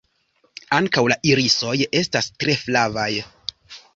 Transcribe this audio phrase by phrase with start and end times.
[0.77, 3.09] Ankaŭ la irisoj estas tre flavaj.